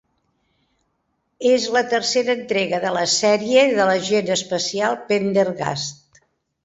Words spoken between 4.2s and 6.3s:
especial Pendergast.